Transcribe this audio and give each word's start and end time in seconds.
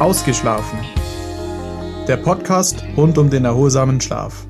Ausgeschlafen. 0.00 0.78
Der 2.08 2.16
Podcast 2.16 2.82
rund 2.96 3.18
um 3.18 3.28
den 3.28 3.44
erholsamen 3.44 4.00
Schlaf. 4.00 4.46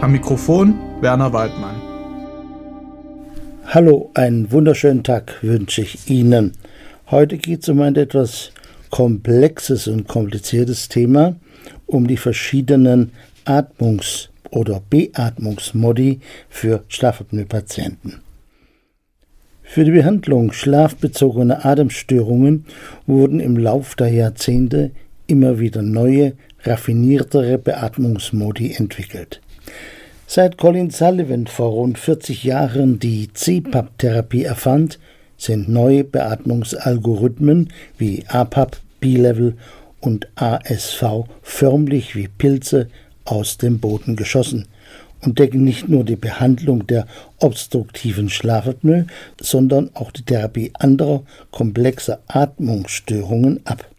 Am 0.00 0.10
Mikrofon 0.10 0.74
Werner 1.00 1.32
Waldmann. 1.32 1.80
Hallo, 3.66 4.10
einen 4.14 4.50
wunderschönen 4.50 5.04
Tag 5.04 5.40
wünsche 5.42 5.82
ich 5.82 6.10
Ihnen. 6.10 6.54
Heute 7.08 7.38
geht 7.38 7.62
es 7.62 7.68
um 7.68 7.80
ein 7.80 7.94
etwas 7.94 8.50
komplexes 8.90 9.86
und 9.86 10.08
kompliziertes 10.08 10.88
Thema, 10.88 11.36
um 11.86 12.08
die 12.08 12.16
verschiedenen 12.16 13.12
Atmungs- 13.44 14.30
oder 14.50 14.82
Beatmungsmodi 14.90 16.18
für 16.48 16.82
Schlafapnoe-Patienten. 16.88 18.25
Für 19.68 19.84
die 19.84 19.90
Behandlung 19.90 20.52
schlafbezogener 20.52 21.66
Atemstörungen 21.66 22.64
wurden 23.06 23.40
im 23.40 23.58
Lauf 23.58 23.94
der 23.96 24.08
Jahrzehnte 24.08 24.92
immer 25.26 25.58
wieder 25.58 25.82
neue, 25.82 26.32
raffiniertere 26.62 27.58
Beatmungsmodi 27.58 28.74
entwickelt. 28.74 29.42
Seit 30.26 30.56
Colin 30.56 30.90
Sullivan 30.90 31.46
vor 31.46 31.72
rund 31.72 31.98
40 31.98 32.44
Jahren 32.44 33.00
die 33.00 33.28
CPAP-Therapie 33.34 34.44
erfand, 34.44 34.98
sind 35.36 35.68
neue 35.68 36.04
Beatmungsalgorithmen 36.04 37.68
wie 37.98 38.24
APAP, 38.28 38.78
B-Level 39.00 39.56
und 40.00 40.28
ASV 40.36 41.24
förmlich 41.42 42.14
wie 42.14 42.28
Pilze 42.28 42.86
aus 43.24 43.58
dem 43.58 43.80
Boden 43.80 44.16
geschossen 44.16 44.68
und 45.26 45.38
decken 45.38 45.64
nicht 45.64 45.88
nur 45.88 46.04
die 46.04 46.16
Behandlung 46.16 46.86
der 46.86 47.06
obstruktiven 47.40 48.30
Schlafapnoe, 48.30 49.06
sondern 49.40 49.90
auch 49.94 50.12
die 50.12 50.22
Therapie 50.22 50.70
anderer 50.74 51.24
komplexer 51.50 52.20
Atmungsstörungen 52.28 53.60
ab. 53.66 53.90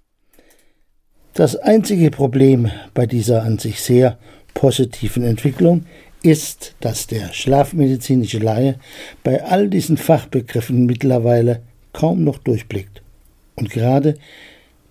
Das 1.34 1.56
einzige 1.56 2.10
Problem 2.10 2.72
bei 2.94 3.06
dieser 3.06 3.44
an 3.44 3.60
sich 3.60 3.82
sehr 3.82 4.18
positiven 4.54 5.24
Entwicklung 5.24 5.86
ist, 6.24 6.76
dass 6.80 7.06
der 7.06 7.32
schlafmedizinische 7.34 8.40
Laie 8.40 8.80
bei 9.24 9.44
all 9.44 9.70
diesen 9.70 9.98
Fachbegriffen 9.98 10.86
mittlerweile 10.86 11.62
kaum 11.94 12.24
noch 12.24 12.40
durchblickt. 12.40 13.04
Und 13.56 13.70
gerade 13.70 14.16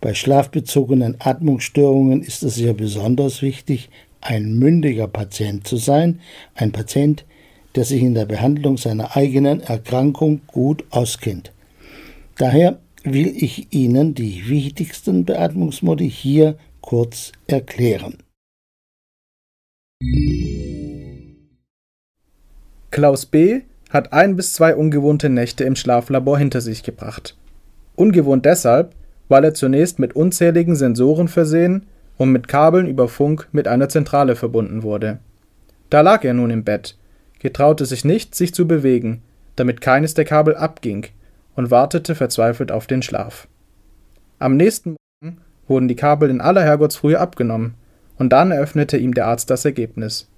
bei 0.01 0.15
schlafbezogenen 0.15 1.17
Atmungsstörungen 1.19 2.23
ist 2.23 2.43
es 2.43 2.59
ja 2.59 2.73
besonders 2.73 3.43
wichtig, 3.43 3.89
ein 4.21 4.59
mündiger 4.59 5.09
Patient 5.09 5.67
zu 5.67 5.77
sein, 5.77 6.21
ein 6.55 6.73
Patient, 6.73 7.25
der 7.75 7.85
sich 7.85 8.03
in 8.03 8.15
der 8.15 8.27
Behandlung 8.27 8.77
seiner 8.79 9.17
eigenen 9.17 9.61
Erkrankung 9.61 10.41
gut 10.47 10.85
auskennt. 10.91 11.53
Daher 12.37 12.79
will 13.05 13.29
ich 13.29 13.73
Ihnen 13.73 14.15
die 14.15 14.49
wichtigsten 14.49 15.25
Beatmungsmodi 15.25 16.11
hier 16.11 16.57
kurz 16.81 17.33
erklären. 17.47 18.19
Klaus 22.91 23.27
B. 23.27 23.61
hat 23.91 24.13
ein 24.13 24.37
bis 24.37 24.55
zwei 24.55 24.75
ungewohnte 24.75 25.29
Nächte 25.29 25.65
im 25.65 25.77
Schlaflabor 25.77 26.39
hinter 26.39 26.61
sich 26.61 26.83
gebracht. 26.83 27.37
Ungewohnt 27.95 28.45
deshalb, 28.45 28.95
weil 29.29 29.45
er 29.45 29.55
zunächst 29.55 29.99
mit 29.99 30.15
unzähligen 30.15 30.77
Sensoren 30.77 31.29
versehen 31.29 31.87
und 32.17 32.33
mit 32.33 32.49
Kabeln 32.49 32.87
über 32.87 33.09
Funk 33.09 33.49
mit 33.53 33.69
einer 33.69 33.89
Zentrale 33.89 34.37
verbunden 34.37 34.83
wurde. 34.83 35.19
Da 35.91 36.01
lag 36.01 36.25
er 36.25 36.35
nun 36.35 36.51
im 36.51 36.65
Bett, 36.65 36.97
getraute 37.39 37.87
sich 37.87 38.05
nicht, 38.05 38.35
sich 38.35 38.55
zu 38.55 38.67
bewegen, 38.67 39.23
damit 39.57 39.81
keines 39.81 40.15
der 40.15 40.25
Kabel 40.25 40.57
abging, 40.57 41.07
und 41.55 41.71
wartete 41.71 42.15
verzweifelt 42.15 42.71
auf 42.71 42.87
den 42.87 43.03
Schlaf. 43.03 43.49
Am 44.39 44.57
nächsten 44.57 44.97
Morgen 45.23 45.39
wurden 45.67 45.89
die 45.89 45.97
Kabel 45.97 46.29
in 46.29 46.41
aller 46.41 46.63
Herrgottsfrühe 46.63 47.19
abgenommen, 47.19 47.75
und 48.19 48.31
dann 48.31 48.51
eröffnete 48.51 48.97
ihm 48.97 49.15
der 49.15 49.27
Arzt 49.27 49.51
das 49.51 49.65
Ergebnis. 49.65 50.29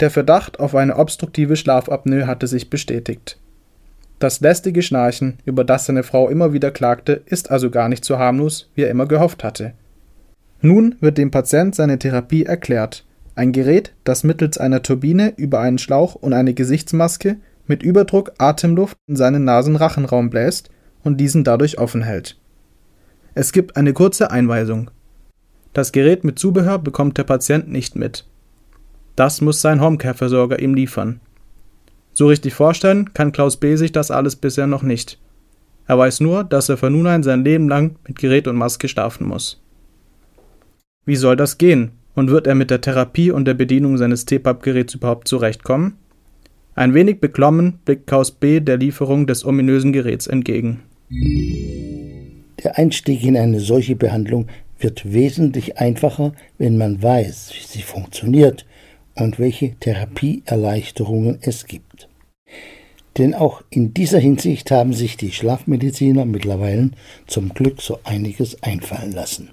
Der 0.00 0.10
Verdacht 0.10 0.60
auf 0.60 0.74
eine 0.74 0.96
obstruktive 0.96 1.56
Schlafapnoe 1.56 2.26
hatte 2.26 2.46
sich 2.46 2.68
bestätigt. 2.68 3.38
Das 4.18 4.40
lästige 4.40 4.82
Schnarchen, 4.82 5.38
über 5.44 5.64
das 5.64 5.86
seine 5.86 6.02
Frau 6.02 6.28
immer 6.28 6.52
wieder 6.52 6.70
klagte, 6.70 7.22
ist 7.26 7.50
also 7.50 7.70
gar 7.70 7.88
nicht 7.88 8.04
so 8.04 8.18
harmlos, 8.18 8.70
wie 8.74 8.82
er 8.82 8.90
immer 8.90 9.06
gehofft 9.06 9.44
hatte. 9.44 9.74
Nun 10.64 10.94
wird 11.00 11.18
dem 11.18 11.30
Patient 11.30 11.74
seine 11.74 11.98
Therapie 11.98 12.44
erklärt. 12.44 13.04
Ein 13.34 13.52
Gerät, 13.52 13.92
das 14.04 14.24
mittels 14.24 14.56
einer 14.56 14.82
Turbine 14.82 15.34
über 15.36 15.60
einen 15.60 15.76
Schlauch 15.76 16.14
und 16.14 16.32
eine 16.32 16.54
Gesichtsmaske 16.54 17.36
mit 17.66 17.82
Überdruck 17.82 18.32
Atemluft 18.38 18.96
in 19.06 19.14
seinen 19.14 19.44
Nasenrachenraum 19.44 20.30
bläst 20.30 20.70
und 21.02 21.18
diesen 21.18 21.44
dadurch 21.44 21.76
offen 21.76 22.00
hält. 22.00 22.38
Es 23.34 23.52
gibt 23.52 23.76
eine 23.76 23.92
kurze 23.92 24.30
Einweisung. 24.30 24.90
Das 25.74 25.92
Gerät 25.92 26.24
mit 26.24 26.38
Zubehör 26.38 26.78
bekommt 26.78 27.18
der 27.18 27.24
Patient 27.24 27.70
nicht 27.70 27.94
mit. 27.94 28.26
Das 29.16 29.42
muss 29.42 29.60
sein 29.60 29.82
Homecare-Versorger 29.82 30.60
ihm 30.60 30.72
liefern. 30.72 31.20
So 32.14 32.28
richtig 32.28 32.54
vorstellen 32.54 33.12
kann 33.12 33.32
Klaus 33.32 33.58
B. 33.58 33.76
sich 33.76 33.92
das 33.92 34.10
alles 34.10 34.34
bisher 34.34 34.66
noch 34.66 34.82
nicht. 34.82 35.20
Er 35.86 35.98
weiß 35.98 36.20
nur, 36.20 36.42
dass 36.42 36.70
er 36.70 36.78
von 36.78 36.94
nun 36.94 37.06
an 37.06 37.22
sein 37.22 37.44
Leben 37.44 37.68
lang 37.68 37.96
mit 38.08 38.18
Gerät 38.18 38.48
und 38.48 38.56
Maske 38.56 38.88
schlafen 38.88 39.26
muss. 39.26 39.60
Wie 41.06 41.16
soll 41.16 41.36
das 41.36 41.58
gehen? 41.58 41.90
Und 42.14 42.30
wird 42.30 42.46
er 42.46 42.54
mit 42.54 42.70
der 42.70 42.80
Therapie 42.80 43.30
und 43.30 43.44
der 43.44 43.54
Bedienung 43.54 43.98
seines 43.98 44.24
CPAP-Geräts 44.24 44.94
überhaupt 44.94 45.28
zurechtkommen? 45.28 45.98
Ein 46.74 46.94
wenig 46.94 47.20
beklommen 47.20 47.80
blickt 47.84 48.06
Kaus 48.06 48.30
B. 48.30 48.60
der 48.60 48.78
Lieferung 48.78 49.26
des 49.26 49.44
ominösen 49.44 49.92
Geräts 49.92 50.26
entgegen. 50.26 50.80
Der 52.62 52.78
Einstieg 52.78 53.22
in 53.22 53.36
eine 53.36 53.60
solche 53.60 53.96
Behandlung 53.96 54.46
wird 54.78 55.12
wesentlich 55.12 55.78
einfacher, 55.78 56.32
wenn 56.58 56.78
man 56.78 57.02
weiß, 57.02 57.52
wie 57.54 57.66
sie 57.66 57.82
funktioniert 57.82 58.64
und 59.14 59.38
welche 59.38 59.74
Therapieerleichterungen 59.78 61.38
es 61.42 61.66
gibt. 61.66 62.08
Denn 63.18 63.34
auch 63.34 63.62
in 63.70 63.94
dieser 63.94 64.18
Hinsicht 64.18 64.70
haben 64.70 64.92
sich 64.92 65.16
die 65.16 65.30
Schlafmediziner 65.30 66.24
mittlerweile 66.24 66.90
zum 67.26 67.50
Glück 67.50 67.80
so 67.80 68.00
einiges 68.02 68.62
einfallen 68.62 69.12
lassen. 69.12 69.50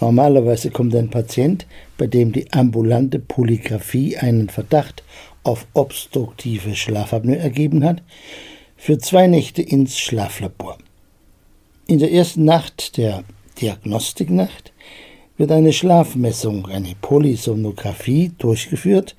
Normalerweise 0.00 0.70
kommt 0.70 0.94
ein 0.94 1.10
Patient, 1.10 1.66
bei 1.98 2.06
dem 2.06 2.32
die 2.32 2.50
ambulante 2.52 3.18
Polygraphie 3.18 4.16
einen 4.16 4.48
Verdacht 4.48 5.02
auf 5.42 5.66
obstruktive 5.74 6.74
Schlafapnoe 6.74 7.36
ergeben 7.36 7.84
hat, 7.84 8.02
für 8.76 8.98
zwei 8.98 9.26
Nächte 9.26 9.60
ins 9.60 9.98
Schlaflabor. 9.98 10.78
In 11.86 11.98
der 11.98 12.12
ersten 12.12 12.44
Nacht, 12.44 12.96
der 12.96 13.24
Diagnostiknacht, 13.60 14.72
wird 15.36 15.52
eine 15.52 15.72
Schlafmessung, 15.72 16.66
eine 16.66 16.94
Polysomnographie 17.00 18.32
durchgeführt, 18.38 19.16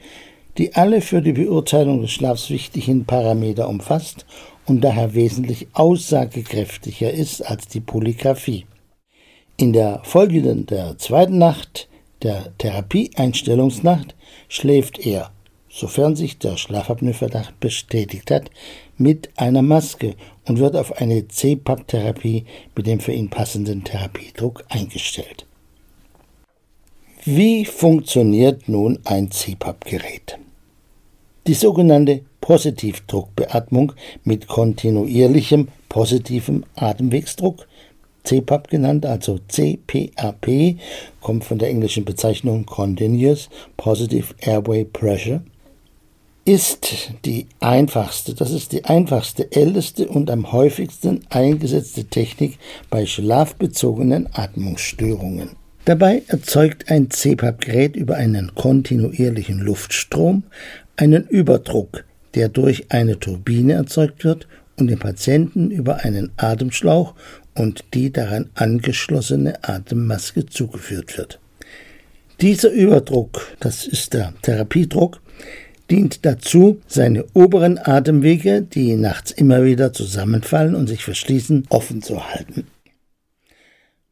die 0.58 0.74
alle 0.76 1.02
für 1.02 1.22
die 1.22 1.34
Beurteilung 1.34 2.02
des 2.02 2.12
Schlafs 2.12 2.50
wichtigen 2.50 3.06
Parameter 3.06 3.70
umfasst 3.70 4.26
und 4.66 4.82
daher 4.82 5.14
wesentlich 5.14 5.68
aussagekräftiger 5.74 7.12
ist 7.12 7.42
als 7.42 7.68
die 7.68 7.82
Polygraphie. 7.82 8.66
In 9.62 9.74
der 9.74 10.02
folgenden, 10.04 10.66
der 10.66 10.98
zweiten 10.98 11.38
Nacht, 11.38 11.88
der 12.24 12.52
Therapieeinstellungsnacht, 12.58 14.16
schläft 14.50 15.06
er, 15.06 15.30
sofern 15.70 16.16
sich 16.16 16.40
der 16.40 16.58
Schlafapnoe-Verdacht 16.58 17.60
bestätigt 17.60 18.32
hat, 18.32 18.50
mit 18.98 19.30
einer 19.36 19.62
Maske 19.62 20.16
und 20.48 20.58
wird 20.58 20.76
auf 20.76 20.94
eine 20.94 21.28
CPAP-Therapie 21.28 22.46
mit 22.76 22.88
dem 22.88 23.00
für 23.00 23.12
ihn 23.12 23.30
passenden 23.30 23.84
Therapiedruck 23.84 24.64
eingestellt. 24.68 25.46
Wie 27.24 27.64
funktioniert 27.64 28.68
nun 28.68 28.98
ein 29.04 29.30
CPAP-Gerät? 29.30 30.40
Die 31.46 31.54
sogenannte 31.54 32.22
Positivdruckbeatmung 32.42 33.94
mit 34.24 34.48
kontinuierlichem 34.48 35.68
positivem 35.88 36.64
Atemwegsdruck 36.76 37.68
CPAP 38.24 38.70
genannt, 38.70 39.06
also 39.06 39.40
CPAP, 39.48 40.78
kommt 41.22 41.44
von 41.44 41.58
der 41.58 41.70
englischen 41.70 42.06
Bezeichnung 42.06 42.66
Continuous 42.66 43.50
Positive 43.78 44.34
Airway 44.40 44.86
Pressure, 44.86 45.42
ist 46.46 47.12
die 47.26 47.48
einfachste, 47.60 48.34
das 48.34 48.52
ist 48.52 48.72
die 48.72 48.86
einfachste, 48.86 49.52
älteste 49.52 50.08
und 50.08 50.30
am 50.32 50.52
häufigsten 50.52 51.22
eingesetzte 51.30 52.06
Technik 52.06 52.58
bei 52.90 53.06
schlafbezogenen 53.06 54.28
Atmungsstörungen. 54.34 55.52
Dabei 55.86 56.24
erzeugt 56.28 56.92
ein 56.92 57.10
CPAP-Gerät 57.10 57.96
über 57.96 58.16
einen 58.16 58.54
kontinuierlichen 58.56 59.60
Luftstrom 59.60 60.44
einen 60.96 61.28
Überdruck, 61.28 62.06
der 62.36 62.50
durch 62.50 62.86
eine 62.90 63.20
Turbine 63.20 63.74
erzeugt 63.74 64.24
wird 64.24 64.48
und 64.78 64.88
dem 64.88 65.00
Patienten 65.00 65.72
über 65.72 66.04
einen 66.04 66.32
Atemschlauch 66.38 67.16
und 67.56 67.84
die 67.94 68.12
daran 68.12 68.50
angeschlossene 68.56 69.64
Atemmaske 69.64 70.46
zugeführt 70.46 71.18
wird. 71.18 71.40
Dieser 72.40 72.72
Überdruck, 72.72 73.56
das 73.60 73.86
ist 73.86 74.14
der 74.14 74.34
Therapiedruck, 74.42 75.22
dient 75.92 76.26
dazu, 76.26 76.82
seine 76.88 77.26
oberen 77.34 77.78
Atemwege, 77.78 78.62
die 78.62 78.96
nachts 78.96 79.32
immer 79.32 79.64
wieder 79.66 79.94
zusammenfallen 79.94 80.74
und 80.74 80.88
sich 80.88 81.04
verschließen, 81.04 81.66
offen 81.70 82.02
zu 82.02 82.30
halten. 82.30 82.66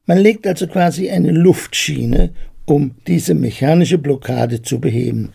Man 0.06 0.18
legt 0.18 0.46
also 0.46 0.68
quasi 0.68 1.10
eine 1.10 1.32
Luftschiene, 1.32 2.32
um 2.66 2.96
diese 3.08 3.34
mechanische 3.34 3.98
Blockade 3.98 4.62
zu 4.62 4.80
beheben. 4.80 5.34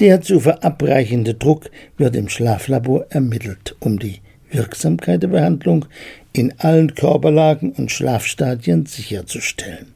Der 0.00 0.20
zu 0.20 0.40
verabreichende 0.40 1.34
Druck 1.34 1.70
wird 1.96 2.16
im 2.16 2.28
Schlaflabor 2.28 3.06
ermittelt, 3.10 3.76
um 3.80 3.98
die 3.98 4.20
Wirksamkeit 4.54 5.22
der 5.22 5.28
Behandlung 5.28 5.86
in 6.32 6.54
allen 6.58 6.94
Körperlagen 6.94 7.72
und 7.72 7.90
Schlafstadien 7.90 8.86
sicherzustellen. 8.86 9.94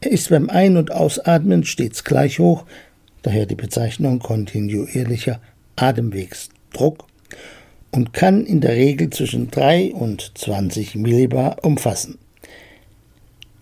Er 0.00 0.10
ist 0.10 0.30
beim 0.30 0.50
Ein- 0.50 0.76
und 0.76 0.90
Ausatmen 0.90 1.64
stets 1.64 2.02
gleich 2.02 2.38
hoch, 2.38 2.64
daher 3.22 3.46
die 3.46 3.54
Bezeichnung 3.54 4.18
kontinuierlicher 4.18 5.40
Atemwegsdruck 5.76 7.06
und 7.92 8.12
kann 8.12 8.44
in 8.44 8.60
der 8.60 8.74
Regel 8.74 9.10
zwischen 9.10 9.50
3 9.50 9.92
und 9.94 10.32
20 10.36 10.96
Millibar 10.96 11.64
umfassen. 11.64 12.18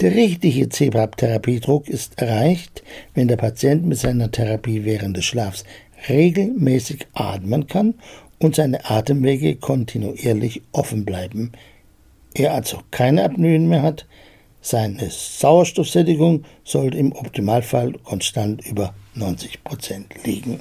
Der 0.01 0.15
richtige 0.15 0.71
CPAP-Therapiedruck 0.71 1.89
ist 1.89 2.23
erreicht, 2.23 2.83
wenn 3.15 3.29
der 3.29 3.37
Patient 3.37 3.85
mit 3.85 3.99
seiner 3.99 4.31
Therapie 4.31 4.85
während 4.85 5.19
des 5.19 5.27
Schlafs 5.27 5.65
regelmäßig 6.09 7.07
atmen 7.13 7.67
kann 7.67 7.95
und 8.41 8.57
seine 8.57 8.91
Atemwege 8.91 9.57
kontinuierlich 9.57 10.63
offen 10.73 11.05
bleiben. 11.05 11.53
Er 12.35 12.55
also 12.55 12.79
keine 12.91 13.25
Apnoen 13.25 13.69
mehr 13.69 13.83
hat, 13.83 14.07
seine 14.63 15.09
Sauerstoffsättigung 15.11 16.45
sollte 16.65 16.99
im 16.99 17.13
Optimalfall 17.13 17.93
konstant 18.05 18.67
über 18.67 18.95
90 19.15 19.65
Prozent 19.65 20.15
liegen. 20.25 20.61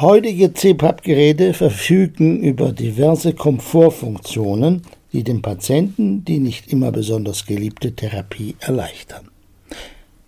Heutige 0.00 0.52
CPAP-Geräte 0.52 1.54
verfügen 1.54 2.40
über 2.40 2.72
diverse 2.72 3.34
Komfortfunktionen, 3.34 4.82
die 5.12 5.22
dem 5.22 5.42
Patienten 5.42 6.24
die 6.24 6.38
nicht 6.38 6.72
immer 6.72 6.90
besonders 6.90 7.46
geliebte 7.46 7.94
Therapie 7.94 8.56
erleichtern. 8.60 9.28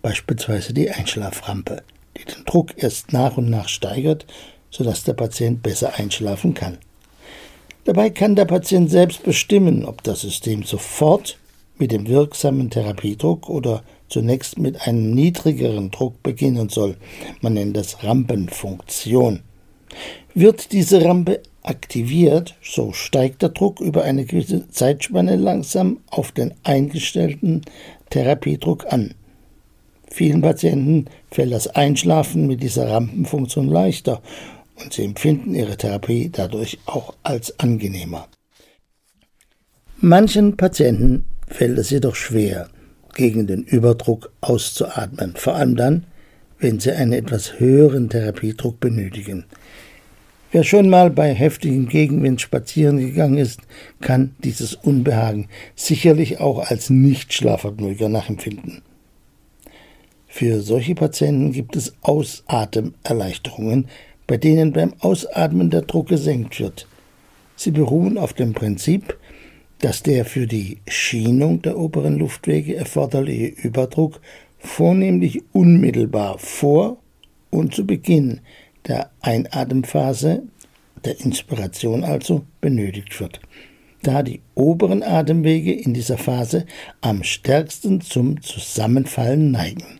Beispielsweise 0.01 0.73
die 0.73 0.91
Einschlaframpe, 0.91 1.83
die 2.17 2.25
den 2.25 2.45
Druck 2.45 2.73
erst 2.77 3.11
nach 3.11 3.37
und 3.37 3.49
nach 3.49 3.67
steigert, 3.67 4.25
sodass 4.69 5.03
der 5.03 5.13
Patient 5.13 5.63
besser 5.63 5.97
einschlafen 5.97 6.53
kann. 6.53 6.77
Dabei 7.85 8.09
kann 8.09 8.35
der 8.35 8.45
Patient 8.45 8.89
selbst 8.89 9.21
bestimmen, 9.23 9.85
ob 9.85 10.01
das 10.03 10.21
System 10.21 10.63
sofort 10.63 11.37
mit 11.77 11.91
dem 11.91 12.07
wirksamen 12.07 12.71
Therapiedruck 12.71 13.47
oder 13.47 13.83
zunächst 14.09 14.57
mit 14.57 14.87
einem 14.87 15.11
niedrigeren 15.13 15.91
Druck 15.91 16.21
beginnen 16.23 16.69
soll. 16.69 16.97
Man 17.41 17.53
nennt 17.53 17.77
das 17.77 18.03
Rampenfunktion. 18.03 19.41
Wird 20.33 20.71
diese 20.71 21.05
Rampe 21.05 21.41
aktiviert, 21.61 22.55
so 22.63 22.91
steigt 22.91 23.43
der 23.43 23.49
Druck 23.49 23.79
über 23.79 24.03
eine 24.03 24.25
gewisse 24.25 24.67
Zeitspanne 24.69 25.35
langsam 25.35 25.99
auf 26.09 26.31
den 26.31 26.55
eingestellten 26.63 27.61
Therapiedruck 28.09 28.91
an. 28.91 29.13
Vielen 30.09 30.41
Patienten 30.41 31.05
fällt 31.29 31.51
das 31.51 31.67
Einschlafen 31.67 32.47
mit 32.47 32.63
dieser 32.63 32.89
Rampenfunktion 32.89 33.67
leichter 33.67 34.21
und 34.75 34.93
sie 34.93 35.03
empfinden 35.03 35.55
ihre 35.55 35.77
Therapie 35.77 36.29
dadurch 36.31 36.79
auch 36.85 37.15
als 37.23 37.59
angenehmer. 37.59 38.27
Manchen 40.01 40.57
Patienten 40.57 41.25
fällt 41.47 41.77
es 41.77 41.89
jedoch 41.89 42.15
schwer, 42.15 42.69
gegen 43.13 43.47
den 43.47 43.63
Überdruck 43.63 44.31
auszuatmen, 44.41 45.35
vor 45.35 45.55
allem 45.55 45.75
dann, 45.75 46.05
wenn 46.59 46.79
sie 46.79 46.91
einen 46.91 47.13
etwas 47.13 47.59
höheren 47.59 48.09
Therapiedruck 48.09 48.79
benötigen. 48.79 49.45
Wer 50.51 50.63
schon 50.63 50.89
mal 50.89 51.09
bei 51.09 51.33
heftigem 51.33 51.87
Gegenwind 51.87 52.39
spazieren 52.39 52.97
gegangen 52.97 53.37
ist, 53.37 53.61
kann 53.99 54.35
dieses 54.43 54.73
Unbehagen 54.73 55.49
sicherlich 55.75 56.39
auch 56.39 56.69
als 56.69 56.89
Nichtschlafvergnüger 56.89 58.07
nachempfinden. 58.09 58.81
Für 60.27 60.61
solche 60.61 60.95
Patienten 60.95 61.51
gibt 61.51 61.75
es 61.75 61.93
Ausatemerleichterungen, 62.01 63.87
bei 64.27 64.37
denen 64.37 64.73
beim 64.73 64.93
Ausatmen 64.99 65.69
der 65.69 65.83
Druck 65.83 66.09
gesenkt 66.09 66.59
wird. 66.59 66.87
Sie 67.55 67.71
beruhen 67.71 68.17
auf 68.17 68.33
dem 68.33 68.53
Prinzip, 68.53 69.17
dass 69.79 70.03
der 70.03 70.25
für 70.25 70.47
die 70.47 70.79
Schienung 70.87 71.61
der 71.61 71.77
oberen 71.77 72.17
Luftwege 72.17 72.75
erforderliche 72.75 73.67
Überdruck 73.67 74.21
vornehmlich 74.59 75.43
unmittelbar 75.53 76.39
vor 76.39 76.97
und 77.49 77.73
zu 77.73 77.85
Beginn 77.85 78.41
der 78.87 79.11
Einatemphase, 79.21 80.43
der 81.03 81.19
Inspiration 81.19 82.03
also, 82.03 82.43
benötigt 82.61 83.19
wird, 83.19 83.39
da 84.01 84.23
die 84.23 84.41
oberen 84.55 85.03
Atemwege 85.03 85.73
in 85.73 85.93
dieser 85.93 86.17
Phase 86.17 86.65
am 87.01 87.23
stärksten 87.23 88.01
zum 88.01 88.41
Zusammenfallen 88.41 89.51
neigen. 89.51 89.99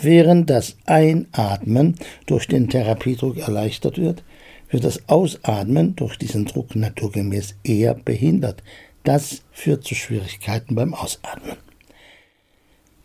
Während 0.00 0.48
das 0.48 0.76
Einatmen 0.86 1.96
durch 2.26 2.46
den 2.46 2.68
Therapiedruck 2.68 3.38
erleichtert 3.38 3.98
wird, 3.98 4.22
wird 4.70 4.84
das 4.84 5.08
Ausatmen 5.08 5.96
durch 5.96 6.16
diesen 6.18 6.44
Druck 6.44 6.76
naturgemäß 6.76 7.56
eher 7.64 7.94
behindert. 7.94 8.62
Das 9.02 9.42
führt 9.50 9.84
zu 9.84 9.96
Schwierigkeiten 9.96 10.76
beim 10.76 10.94
Ausatmen. 10.94 11.56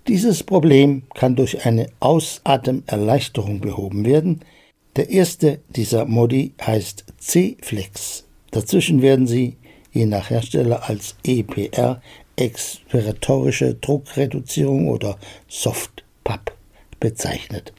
Dieses 0.07 0.43
Problem 0.43 1.03
kann 1.15 1.35
durch 1.35 1.65
eine 1.65 1.87
Ausatemerleichterung 1.99 3.59
behoben 3.59 4.05
werden. 4.05 4.41
Der 4.95 5.09
erste 5.09 5.61
dieser 5.69 6.05
Modi 6.05 6.53
heißt 6.61 7.05
C-Flex. 7.17 8.25
Dazwischen 8.51 9.01
werden 9.01 9.25
sie 9.25 9.57
je 9.91 10.05
nach 10.05 10.29
Hersteller 10.29 10.87
als 10.89 11.15
EPR, 11.25 12.01
expiratorische 12.35 13.75
Druckreduzierung 13.75 14.89
oder 14.89 15.17
Soft-PAP 15.47 16.53
bezeichnet. 17.03 17.73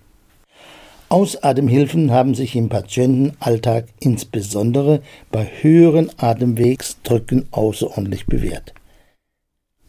Ausatemhilfen 1.08 2.10
haben 2.10 2.34
sich 2.34 2.54
im 2.56 2.68
Patientenalltag 2.68 3.86
insbesondere 3.98 5.00
bei 5.32 5.48
höheren 5.62 6.10
Atemwegsdrücken 6.18 7.48
außerordentlich 7.50 8.26
bewährt. 8.26 8.74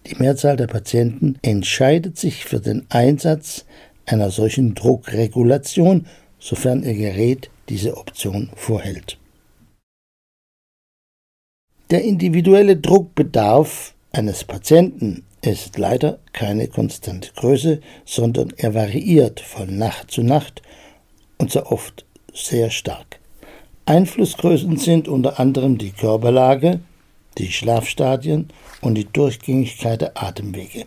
Die 0.07 0.15
Mehrzahl 0.15 0.55
der 0.55 0.67
Patienten 0.67 1.37
entscheidet 1.41 2.17
sich 2.17 2.45
für 2.45 2.61
den 2.61 2.85
Einsatz 2.87 3.65
einer 4.05 4.31
solchen 4.31 4.73
Druckregulation, 4.73 6.05
sofern 6.39 6.83
ihr 6.83 6.93
Gerät 6.93 7.49
diese 7.67 7.97
Option 7.97 8.51
vorhält. 8.55 9.17
Der 11.89 12.03
individuelle 12.03 12.77
Druckbedarf 12.77 13.95
eines 14.13 14.45
Patienten 14.45 15.25
ist 15.51 15.77
leider 15.77 16.19
keine 16.33 16.67
konstante 16.67 17.31
Größe, 17.35 17.79
sondern 18.05 18.53
er 18.57 18.73
variiert 18.73 19.39
von 19.39 19.77
Nacht 19.77 20.11
zu 20.11 20.23
Nacht 20.23 20.61
und 21.37 21.51
sehr 21.51 21.71
oft 21.71 22.05
sehr 22.33 22.69
stark. 22.69 23.19
Einflussgrößen 23.85 24.77
sind 24.77 25.07
unter 25.07 25.39
anderem 25.39 25.77
die 25.77 25.91
Körperlage, 25.91 26.79
die 27.37 27.51
Schlafstadien 27.51 28.49
und 28.81 28.95
die 28.95 29.05
Durchgängigkeit 29.05 30.01
der 30.01 30.21
Atemwege. 30.21 30.85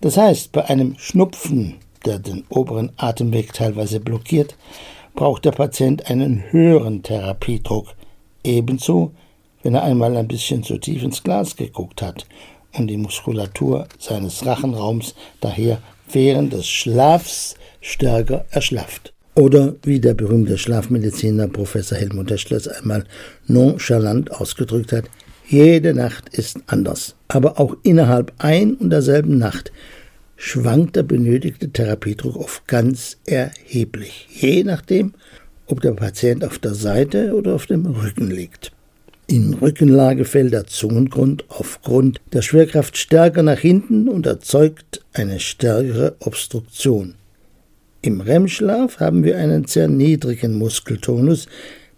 Das 0.00 0.16
heißt, 0.16 0.52
bei 0.52 0.64
einem 0.66 0.96
Schnupfen, 0.98 1.76
der 2.04 2.18
den 2.18 2.44
oberen 2.50 2.92
Atemweg 2.96 3.52
teilweise 3.52 4.00
blockiert, 4.00 4.56
braucht 5.14 5.44
der 5.44 5.52
Patient 5.52 6.10
einen 6.10 6.52
höheren 6.52 7.02
Therapiedruck. 7.02 7.94
Ebenso, 8.42 9.12
wenn 9.62 9.74
er 9.74 9.84
einmal 9.84 10.16
ein 10.16 10.28
bisschen 10.28 10.62
zu 10.62 10.76
tief 10.76 11.02
ins 11.02 11.22
Glas 11.22 11.56
geguckt 11.56 12.02
hat 12.02 12.26
und 12.76 12.88
die 12.88 12.96
Muskulatur 12.96 13.86
seines 13.98 14.44
Rachenraums 14.44 15.14
daher 15.40 15.78
während 16.10 16.52
des 16.52 16.66
Schlafs 16.66 17.54
stärker 17.80 18.44
erschlafft. 18.50 19.12
Oder 19.34 19.74
wie 19.82 19.98
der 19.98 20.14
berühmte 20.14 20.58
Schlafmediziner 20.58 21.48
Professor 21.48 21.98
Helmut 21.98 22.30
Eschler 22.30 22.56
es 22.56 22.68
einmal 22.68 23.04
nonchalant 23.46 24.30
ausgedrückt 24.30 24.92
hat, 24.92 25.04
jede 25.48 25.92
Nacht 25.92 26.28
ist 26.30 26.58
anders. 26.66 27.16
Aber 27.28 27.58
auch 27.58 27.76
innerhalb 27.82 28.32
ein 28.38 28.74
und 28.74 28.90
derselben 28.90 29.38
Nacht 29.38 29.72
schwankt 30.36 30.96
der 30.96 31.02
benötigte 31.02 31.70
Therapiedruck 31.70 32.36
oft 32.36 32.66
ganz 32.68 33.18
erheblich, 33.26 34.28
je 34.30 34.62
nachdem, 34.62 35.14
ob 35.66 35.80
der 35.80 35.92
Patient 35.92 36.44
auf 36.44 36.58
der 36.58 36.74
Seite 36.74 37.34
oder 37.34 37.54
auf 37.54 37.66
dem 37.66 37.86
Rücken 37.86 38.30
liegt. 38.30 38.72
In 39.26 39.54
Rückenlage 39.54 40.26
fällt 40.26 40.52
der 40.52 40.66
Zungengrund 40.66 41.44
aufgrund 41.48 42.20
der 42.34 42.42
Schwerkraft 42.42 42.98
stärker 42.98 43.42
nach 43.42 43.58
hinten 43.58 44.06
und 44.08 44.26
erzeugt 44.26 45.02
eine 45.14 45.40
stärkere 45.40 46.16
Obstruktion. 46.20 47.14
Im 48.02 48.20
REM-Schlaf 48.20 49.00
haben 49.00 49.24
wir 49.24 49.38
einen 49.38 49.64
sehr 49.64 49.88
niedrigen 49.88 50.58
Muskeltonus, 50.58 51.46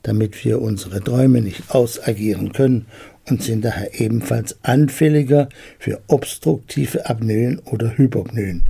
damit 0.03 0.45
wir 0.45 0.63
unsere 0.63 1.03
Träume 1.03 1.41
nicht 1.41 1.75
ausagieren 1.75 2.53
können 2.53 2.87
und 3.29 3.43
sind 3.43 3.65
daher 3.65 4.01
ebenfalls 4.01 4.57
anfälliger 4.63 5.49
für 5.81 6.01
obstruktive 6.07 7.11
Apnoen 7.11 7.59
oder 7.65 7.99
Hypopnoen. 7.99 8.63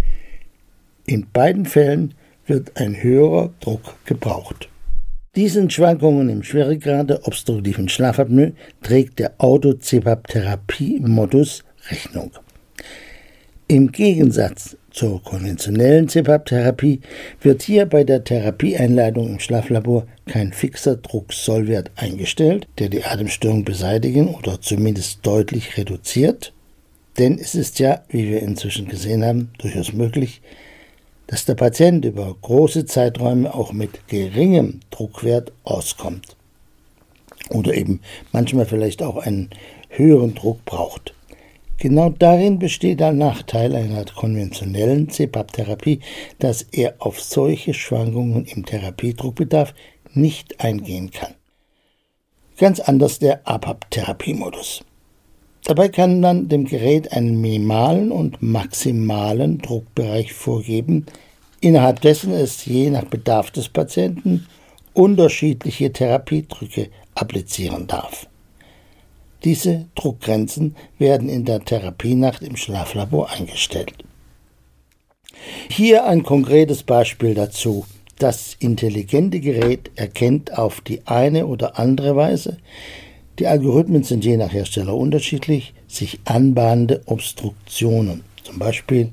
In 1.05 1.27
beiden 1.31 1.67
Fällen 1.67 2.15
wird 2.47 2.81
ein 2.81 3.03
höherer 3.03 3.53
Druck 3.61 3.97
gebraucht. 4.07 4.71
Diesen 5.37 5.69
Schwankungen 5.69 6.31
im 6.31 6.43
Schweregrad 6.43 7.11
der 7.11 7.28
obstruktiven 7.28 7.90
Schlafapnoe 7.90 8.55
trägt 8.83 9.19
der 9.19 9.35
Auto-CPAP-Therapie-Modus 9.37 11.62
Rechnung. 11.90 12.31
Im 13.69 13.93
Gegensatz 13.93 14.78
zur 14.90 15.23
konventionellen 15.23 16.09
CPAP-Therapie 16.09 17.02
wird 17.43 17.61
hier 17.61 17.85
bei 17.85 18.02
der 18.02 18.25
Therapieeinleitung 18.25 19.28
im 19.28 19.38
Schlaflabor 19.38 20.07
kein 20.25 20.55
fixer 20.55 20.97
Drucksollwert 20.97 21.90
eingestellt, 21.97 22.66
der 22.78 22.88
die 22.88 23.05
Atemstörung 23.05 23.62
beseitigen 23.62 24.35
oder 24.35 24.62
zumindest 24.62 25.26
deutlich 25.26 25.76
reduziert. 25.76 26.55
Denn 27.19 27.38
es 27.38 27.55
ist 27.55 27.78
ja, 27.78 28.05
wie 28.09 28.26
wir 28.26 28.40
inzwischen 28.40 28.88
gesehen 28.88 29.23
haben, 29.23 29.50
durchaus 29.59 29.93
möglich, 29.93 30.40
dass 31.26 31.45
der 31.45 31.54
Patient 31.54 32.04
über 32.04 32.35
große 32.40 32.87
Zeiträume 32.87 33.54
auch 33.54 33.73
mit 33.73 34.09
geringem 34.09 34.80
Druckwert 34.90 35.52
auskommt. 35.64 36.37
Oder 37.50 37.75
eben 37.75 38.00
manchmal 38.33 38.66
vielleicht 38.66 39.02
auch 39.02 39.16
einen 39.16 39.50
höheren 39.88 40.35
Druck 40.35 40.64
braucht. 40.64 41.14
Genau 41.78 42.09
darin 42.09 42.59
besteht 42.59 43.00
der 43.00 43.12
Nachteil 43.12 43.76
einer 43.76 44.04
konventionellen 44.06 45.11
CPAP-Therapie, 45.11 46.00
dass 46.38 46.62
er 46.62 46.95
auf 47.00 47.21
solche 47.21 47.75
Schwankungen 47.75 48.47
im 48.47 48.64
Therapiedruckbedarf 48.64 49.75
nicht 50.14 50.61
eingehen 50.61 51.11
kann. 51.11 51.35
Ganz 52.56 52.80
anders 52.80 53.18
der 53.18 53.47
APAP-Therapiemodus. 53.47 54.83
Dabei 55.66 55.88
kann 55.88 56.20
man 56.20 56.49
dem 56.49 56.64
Gerät 56.64 57.11
einen 57.11 57.40
minimalen 57.40 58.12
und 58.12 58.40
maximalen 58.40 59.58
Druckbereich 59.58 60.32
vorgeben, 60.32 61.06
innerhalb 61.61 62.00
dessen 62.02 62.32
es 62.32 62.64
je 62.66 62.88
nach 62.88 63.06
Bedarf 63.06 63.50
des 63.50 63.68
Patienten 63.68 64.46
unterschiedliche 64.94 65.92
Therapiedrücke 65.92 66.88
applizieren 67.16 67.88
darf. 67.88 68.28
Diese 69.42 69.87
Druckgrenzen 69.96 70.76
werden 70.99 71.28
in 71.28 71.44
der 71.44 71.64
Therapienacht 71.64 72.42
im 72.42 72.54
Schlaflabor 72.54 73.32
eingestellt. 73.32 73.92
Hier 75.68 76.06
ein 76.06 76.23
konkretes 76.23 76.85
Beispiel 76.85 77.35
dazu. 77.35 77.85
Das 78.20 78.56
intelligente 78.61 79.40
Gerät 79.40 79.90
erkennt 79.96 80.56
auf 80.56 80.80
die 80.80 81.04
eine 81.08 81.49
oder 81.49 81.76
andere 81.76 82.14
Weise, 82.14 82.56
die 83.38 83.47
Algorithmen 83.47 84.02
sind 84.02 84.25
je 84.25 84.37
nach 84.37 84.52
Hersteller 84.52 84.95
unterschiedlich, 84.95 85.75
sich 85.88 86.21
anbahnende 86.25 87.02
Obstruktionen. 87.07 88.23
Zum 88.43 88.59
Beispiel, 88.59 89.11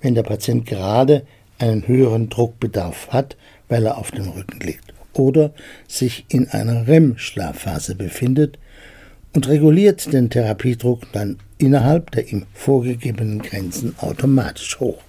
wenn 0.00 0.14
der 0.14 0.22
Patient 0.22 0.66
gerade 0.66 1.26
einen 1.58 1.86
höheren 1.86 2.28
Druckbedarf 2.28 3.08
hat, 3.10 3.36
weil 3.68 3.86
er 3.86 3.98
auf 3.98 4.10
dem 4.10 4.28
Rücken 4.28 4.60
liegt 4.60 4.92
oder 5.14 5.52
sich 5.86 6.24
in 6.28 6.48
einer 6.48 6.86
REM-Schlafphase 6.86 7.94
befindet, 7.94 8.58
und 9.34 9.48
reguliert 9.48 10.12
den 10.12 10.30
Therapiedruck 10.30 11.10
dann 11.12 11.38
innerhalb 11.58 12.10
der 12.10 12.30
ihm 12.30 12.44
vorgegebenen 12.52 13.40
Grenzen 13.40 13.94
automatisch 13.98 14.78
hoch. 14.80 15.02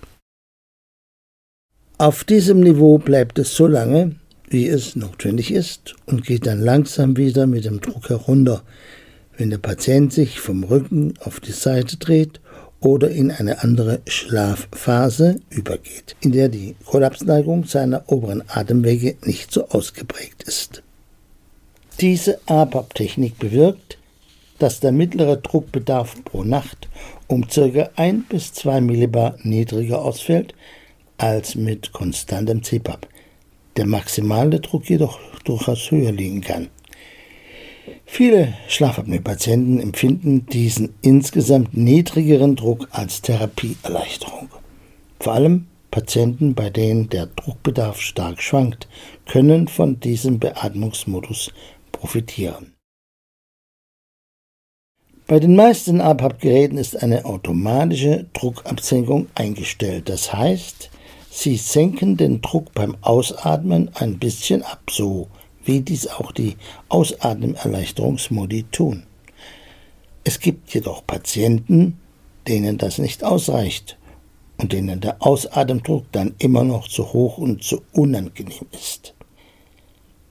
Auf 1.97 2.23
diesem 2.23 2.61
Niveau 2.61 2.97
bleibt 2.97 3.39
es 3.39 3.55
so 3.55 3.67
lange, 3.67 4.15
wie 4.53 4.67
es 4.67 4.95
notwendig 4.95 5.51
ist 5.51 5.95
und 6.05 6.25
geht 6.25 6.45
dann 6.45 6.61
langsam 6.61 7.17
wieder 7.17 7.47
mit 7.47 7.65
dem 7.65 7.81
Druck 7.81 8.09
herunter, 8.09 8.61
wenn 9.35 9.49
der 9.49 9.57
Patient 9.57 10.13
sich 10.13 10.39
vom 10.39 10.63
Rücken 10.63 11.15
auf 11.19 11.39
die 11.39 11.51
Seite 11.51 11.97
dreht 11.97 12.39
oder 12.79 13.09
in 13.09 13.31
eine 13.31 13.63
andere 13.63 14.01
Schlafphase 14.07 15.37
übergeht, 15.49 16.15
in 16.21 16.31
der 16.33 16.49
die 16.49 16.75
Kollapsneigung 16.85 17.65
seiner 17.65 18.03
oberen 18.11 18.43
Atemwege 18.47 19.15
nicht 19.23 19.51
so 19.51 19.67
ausgeprägt 19.69 20.43
ist. 20.43 20.83
Diese 21.99 22.39
ABAP-Technik 22.45 23.39
bewirkt, 23.39 23.97
dass 24.59 24.79
der 24.79 24.91
mittlere 24.91 25.37
Druckbedarf 25.37 26.23
pro 26.25 26.43
Nacht 26.43 26.87
um 27.27 27.47
ca. 27.47 27.89
1 27.95 28.25
bis 28.29 28.53
2 28.53 28.81
Millibar 28.81 29.35
niedriger 29.41 30.01
ausfällt 30.01 30.53
als 31.17 31.55
mit 31.55 31.91
konstantem 31.91 32.63
CPAP, 32.63 33.07
der 33.77 33.85
maximale 33.85 34.59
Druck 34.59 34.89
jedoch 34.89 35.19
durchaus 35.43 35.91
höher 35.91 36.11
liegen 36.11 36.41
kann. 36.41 36.69
Viele 38.05 38.53
Schlafapnoe-Patienten 38.67 39.79
empfinden 39.79 40.45
diesen 40.45 40.93
insgesamt 41.01 41.75
niedrigeren 41.75 42.55
Druck 42.55 42.87
als 42.91 43.21
Therapieerleichterung. 43.21 44.49
Vor 45.19 45.33
allem 45.33 45.67
Patienten, 45.91 46.53
bei 46.55 46.69
denen 46.69 47.09
der 47.09 47.27
Druckbedarf 47.27 47.99
stark 47.99 48.41
schwankt, 48.41 48.87
können 49.25 49.67
von 49.67 49.99
diesem 49.99 50.39
Beatmungsmodus 50.39 51.51
profitieren. 51.91 52.73
Bei 55.27 55.39
den 55.39 55.55
meisten 55.55 56.01
APAP-Geräten 56.01 56.77
ist 56.77 57.01
eine 57.01 57.25
automatische 57.25 58.25
Druckabsenkung 58.33 59.27
eingestellt. 59.35 60.09
Das 60.09 60.33
heißt, 60.33 60.89
sie 61.33 61.57
senken 61.57 62.15
den 62.15 62.41
Druck 62.41 62.73
beim 62.73 62.95
Ausatmen 63.01 63.89
ein 63.95 64.19
bisschen 64.19 64.61
ab, 64.61 64.83
so 64.91 65.27
wie 65.65 65.81
dies 65.81 66.07
auch 66.07 66.31
die 66.31 66.57
Ausatmerleichterungsmodi 66.89 68.65
tun. 68.71 69.03
Es 70.23 70.39
gibt 70.39 70.73
jedoch 70.73 71.05
Patienten, 71.07 71.99
denen 72.47 72.77
das 72.77 72.99
nicht 72.99 73.23
ausreicht 73.23 73.97
und 74.57 74.73
denen 74.73 75.01
der 75.01 75.25
Ausatemdruck 75.25 76.05
dann 76.11 76.35
immer 76.37 76.63
noch 76.63 76.87
zu 76.87 77.13
hoch 77.13 77.39
und 77.39 77.63
zu 77.63 77.81
unangenehm 77.93 78.67
ist. 78.71 79.15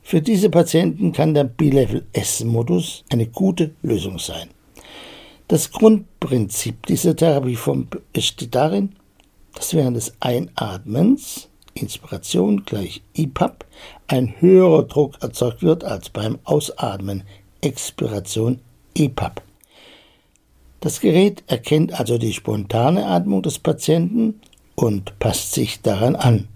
Für 0.03 0.23
diese 0.23 0.51
Patienten 0.51 1.13
kann 1.13 1.35
der 1.35 1.45
B-Level 1.45 2.07
S-Modus 2.13 3.05
eine 3.11 3.27
gute 3.27 3.75
Lösung 3.83 4.21
sein. 4.21 4.51
Das 5.49 5.73
Grundprinzip 5.73 6.87
dieser 6.87 7.17
Therapieform 7.17 7.89
besteht 8.13 8.55
darin, 8.55 8.95
dass 9.55 9.75
während 9.75 9.97
des 9.97 10.13
Einatmens, 10.21 11.49
Inspiration 11.75 12.65
gleich 12.65 13.03
IPAP, 13.15 13.65
ein 14.07 14.35
höherer 14.41 14.83
Druck 14.85 15.23
erzeugt 15.23 15.63
wird 15.63 15.85
als 15.85 16.11
beim 16.11 16.39
Ausatmen, 16.45 17.25
Expiration 17.61 18.61
EPAP. 18.95 19.43
Das 20.81 21.01
Gerät 21.01 21.45
erkennt 21.47 21.99
also 21.99 22.19
die 22.19 22.33
spontane 22.33 23.07
Atmung 23.07 23.43
des 23.43 23.59
Patienten 23.59 24.41
und 24.75 25.19
passt 25.19 25.53
sich 25.53 25.81
daran 25.81 26.17
an. 26.17 26.49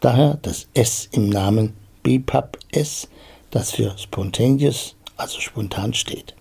Daher 0.00 0.38
das 0.42 0.68
S 0.74 1.08
im 1.12 1.28
Namen 1.28 1.74
BPAP 2.02 2.58
S, 2.72 3.08
das 3.50 3.72
für 3.72 3.96
spontaneous, 3.98 4.96
also 5.16 5.40
spontan 5.40 5.94
steht 5.94 6.34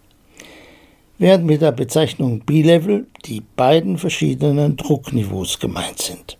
während 1.19 1.45
mit 1.45 1.61
der 1.61 1.73
Bezeichnung 1.73 2.39
B-Level 2.39 3.05
die 3.25 3.43
beiden 3.55 3.97
verschiedenen 3.97 4.77
Druckniveaus 4.77 5.59
gemeint 5.59 5.99
sind. 6.01 6.37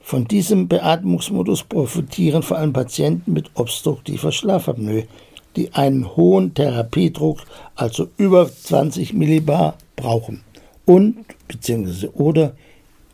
Von 0.00 0.26
diesem 0.26 0.66
Beatmungsmodus 0.66 1.62
profitieren 1.62 2.42
vor 2.42 2.58
allem 2.58 2.72
Patienten 2.72 3.32
mit 3.32 3.50
obstruktiver 3.54 4.32
Schlafapnoe, 4.32 5.04
die 5.56 5.72
einen 5.72 6.16
hohen 6.16 6.52
Therapiedruck, 6.52 7.44
also 7.76 8.08
über 8.16 8.52
20 8.52 9.14
Millibar, 9.14 9.78
brauchen 9.94 10.42
und 10.84 11.24
bzw. 11.46 12.08
oder 12.08 12.56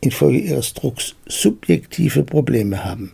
infolge 0.01 0.39
ihres 0.39 0.73
Drucks 0.73 1.15
subjektive 1.27 2.23
Probleme 2.23 2.83
haben. 2.83 3.13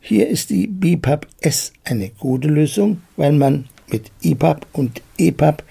Hier 0.00 0.28
ist 0.28 0.50
die 0.50 0.66
BPAP 0.66 1.26
S 1.40 1.72
eine 1.84 2.10
gute 2.10 2.48
Lösung, 2.48 3.02
weil 3.16 3.32
man 3.32 3.68
mit 3.88 4.10
IPAP 4.22 4.66
und 4.72 5.02
EPAP 5.18 5.62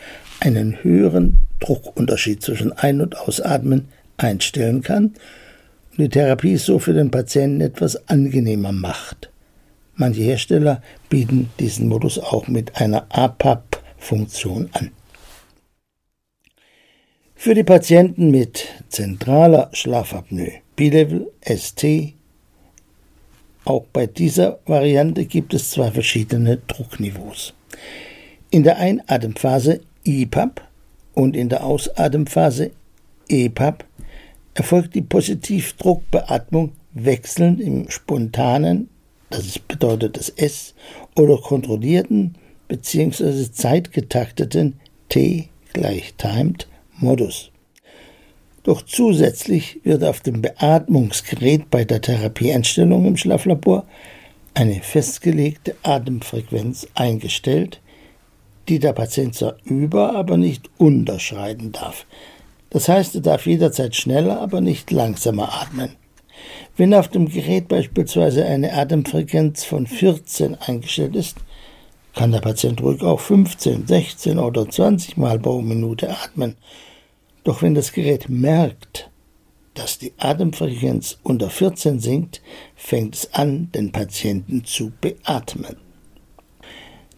einen 0.42 0.84
höheren 0.84 1.40
Druckunterschied 1.60 2.42
zwischen 2.42 2.74
Ein- 2.74 3.00
und 3.00 3.18
Ausatmen 3.18 3.88
einstellen 4.18 4.82
kann 4.82 5.14
und 5.92 5.98
die 5.98 6.10
Therapie 6.10 6.58
so 6.58 6.80
für 6.80 6.94
den 6.94 7.12
Patienten 7.12 7.62
etwas 7.62 8.10
angenehmer 8.10 8.72
macht. 8.72 9.30
Manche 9.96 10.24
Hersteller 10.24 10.82
bieten 11.10 11.50
diesen 11.60 11.88
Modus 11.88 12.18
auch 12.18 12.48
mit 12.48 12.82
einer 12.82 13.06
APAP-Funktion 13.10 14.70
an. 14.74 14.92
Für 17.36 17.54
die 17.54 17.64
Patienten 17.64 18.32
mit 18.32 18.68
zentraler 18.90 19.70
Schlafapnoe, 19.74 20.62
B-Level, 20.76 21.32
ST, 21.46 22.14
auch 23.64 23.86
bei 23.94 24.08
dieser 24.08 24.60
Variante 24.66 25.26
gibt 25.26 25.54
es 25.54 25.70
zwei 25.70 25.92
verschiedene 25.92 26.58
Druckniveaus. 26.58 27.54
In 28.50 28.64
der 28.64 28.78
Einatemphase 28.78 29.82
IPAP 30.04 30.62
und 31.14 31.36
in 31.36 31.50
der 31.50 31.64
Ausatemphase 31.64 32.72
EPAP 33.28 33.86
erfolgt 34.54 34.96
die 34.96 35.02
Positivdruckbeatmung 35.02 36.74
wechselnd 36.94 37.62
im 37.62 37.90
spontanen, 37.90 38.90
das 39.30 39.60
bedeutet 39.60 40.18
das 40.18 40.30
S, 40.30 40.74
oder 41.16 41.38
kontrollierten 41.38 42.36
bzw. 42.68 43.52
zeitgetakteten 43.52 44.80
T 45.10 45.50
gleich 45.74 46.14
timed 46.18 46.68
Modus. 46.98 47.52
Doch 48.64 48.84
zusätzlich 48.84 49.80
wird 49.84 50.04
auf 50.04 50.20
dem 50.20 50.42
Beatmungsgerät 50.42 51.70
bei 51.72 51.84
der 51.84 52.02
Therapieeinstellung 52.02 53.06
im 53.06 53.18
Schlaflabor 53.18 53.86
eine 54.54 54.82
festgelegte 54.82 55.76
Atemfrequenz 55.82 56.88
eingestellt, 56.94 57.81
die 58.72 58.80
der 58.80 58.94
Patient 58.94 59.36
zwar 59.36 59.58
über, 59.66 60.16
aber 60.16 60.38
nicht 60.38 60.70
unterschreiten 60.78 61.74
darf. 61.74 62.06
Das 62.70 62.88
heißt, 62.88 63.16
er 63.16 63.22
darf 63.22 63.46
jederzeit 63.46 63.98
schneller, 63.98 64.40
aber 64.40 64.62
nicht 64.62 64.92
langsamer 64.92 65.54
atmen. 65.62 65.90
Wenn 66.78 66.94
auf 66.94 67.10
dem 67.10 67.28
Gerät 67.28 67.68
beispielsweise 67.68 68.46
eine 68.46 68.74
Atemfrequenz 68.74 69.66
von 69.66 69.88
14 69.88 70.56
eingestellt 70.56 71.18
ist, 71.18 71.36
kann 72.16 72.32
der 72.32 72.40
Patient 72.40 72.82
ruhig 72.82 73.02
auch 73.02 73.20
15, 73.20 73.88
16 73.88 74.40
oder 74.40 74.70
20 74.70 75.18
Mal 75.18 75.38
pro 75.38 75.62
Minute 75.62 76.10
atmen. 76.10 76.56
Doch 77.44 77.62
wenn 77.62 77.76
das 77.76 77.92
Gerät 77.92 78.30
merkt, 78.30 79.10
dass 79.74 80.00
die 80.00 80.14
Atemfrequenz 80.18 81.18
unter 81.24 81.50
14 81.50 82.00
sinkt, 82.00 82.42
fängt 82.78 83.16
es 83.16 83.34
an, 83.34 83.70
den 83.74 83.92
Patienten 83.92 84.64
zu 84.64 84.94
beatmen. 85.02 85.76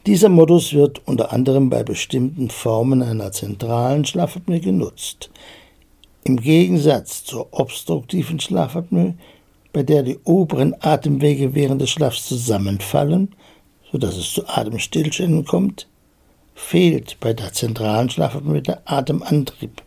Dieser 0.06 0.28
Modus 0.28 0.74
wird 0.74 1.02
unter 1.08 1.32
anderem 1.32 1.70
bei 1.70 1.82
bestimmten 1.82 2.50
Formen 2.50 3.02
einer 3.02 3.32
zentralen 3.32 4.04
Schlafapnoe 4.04 4.60
genutzt. 4.60 5.30
Im 6.26 6.42
Gegensatz 6.42 7.24
zur 7.24 7.48
obstruktiven 7.54 8.38
Schlafapnoe, 8.38 9.14
bei 9.72 9.82
der 9.82 10.04
die 10.04 10.20
oberen 10.26 10.76
Atemwege 10.82 11.56
während 11.56 11.82
des 11.82 11.92
Schlafs 11.92 12.28
zusammenfallen, 12.28 13.34
sodass 13.94 14.18
es 14.18 14.34
zu 14.34 14.46
Atemstillständen 14.46 15.46
kommt, 15.46 15.88
fehlt 16.54 17.18
bei 17.22 17.32
der 17.32 17.54
zentralen 17.54 18.10
Schlafapnoe 18.10 18.62
der 18.62 18.82
Atemantrieb. 18.84 19.82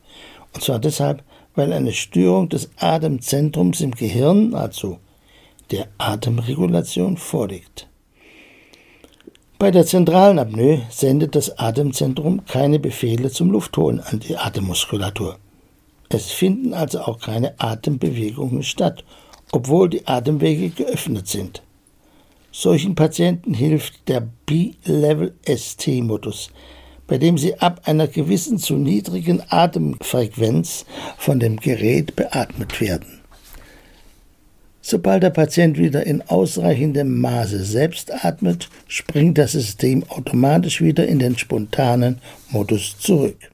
Und 0.54 0.64
zwar 0.64 0.78
deshalb, 0.78 1.22
weil 1.54 1.74
eine 1.74 1.92
Störung 1.92 2.48
des 2.48 2.70
Atemzentrums 2.78 3.82
im 3.82 3.90
Gehirn, 3.90 4.54
also 4.54 4.98
der 5.70 5.88
Atemregulation, 5.98 7.18
vorliegt. 7.18 7.86
Bei 9.58 9.70
der 9.70 9.86
zentralen 9.86 10.38
Apnoe 10.38 10.82
sendet 10.90 11.34
das 11.34 11.58
Atemzentrum 11.58 12.44
keine 12.44 12.78
Befehle 12.78 13.30
zum 13.30 13.50
Luftholen 13.50 14.00
an 14.00 14.20
die 14.20 14.36
Atemmuskulatur. 14.36 15.38
Es 16.10 16.30
finden 16.30 16.74
also 16.74 17.00
auch 17.00 17.18
keine 17.18 17.58
Atembewegungen 17.58 18.62
statt, 18.62 19.02
obwohl 19.52 19.88
die 19.88 20.06
Atemwege 20.06 20.68
geöffnet 20.68 21.28
sind. 21.28 21.62
Solchen 22.52 22.94
Patienten 22.94 23.54
hilft 23.54 24.06
der 24.08 24.28
B-Level-ST-Modus, 24.44 26.50
bei 27.06 27.16
dem 27.16 27.38
sie 27.38 27.58
ab 27.58 27.80
einer 27.86 28.08
gewissen 28.08 28.58
zu 28.58 28.74
niedrigen 28.74 29.42
Atemfrequenz 29.48 30.84
von 31.16 31.40
dem 31.40 31.56
Gerät 31.56 32.14
beatmet 32.14 32.82
werden. 32.82 33.15
Sobald 34.88 35.24
der 35.24 35.30
Patient 35.30 35.78
wieder 35.78 36.06
in 36.06 36.22
ausreichendem 36.22 37.20
Maße 37.20 37.64
selbst 37.64 38.24
atmet, 38.24 38.68
springt 38.86 39.36
das 39.36 39.50
System 39.50 40.04
automatisch 40.08 40.80
wieder 40.80 41.08
in 41.08 41.18
den 41.18 41.36
spontanen 41.36 42.20
Modus 42.50 42.96
zurück. 42.96 43.50